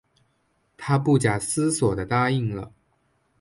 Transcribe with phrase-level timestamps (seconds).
[0.77, 2.73] 她不假思索地答应了